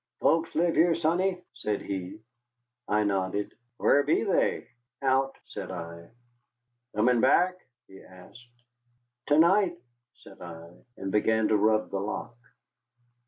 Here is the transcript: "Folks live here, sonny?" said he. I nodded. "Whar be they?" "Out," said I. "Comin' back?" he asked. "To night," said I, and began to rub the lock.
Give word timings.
"Folks 0.19 0.49
live 0.55 0.73
here, 0.73 0.95
sonny?" 0.95 1.43
said 1.53 1.79
he. 1.79 2.19
I 2.87 3.03
nodded. 3.03 3.53
"Whar 3.77 4.01
be 4.01 4.23
they?" 4.23 4.65
"Out," 5.03 5.35
said 5.45 5.69
I. 5.69 6.09
"Comin' 6.95 7.21
back?" 7.21 7.53
he 7.85 8.01
asked. 8.01 8.63
"To 9.27 9.37
night," 9.37 9.77
said 10.23 10.41
I, 10.41 10.71
and 10.97 11.11
began 11.11 11.49
to 11.49 11.55
rub 11.55 11.91
the 11.91 11.99
lock. 11.99 12.35